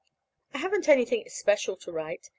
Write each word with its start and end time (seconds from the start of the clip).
I 0.55 0.57
haven't 0.57 0.89
anything 0.89 1.27
especial 1.27 1.75
to 1.77 1.91
write. 1.91 2.27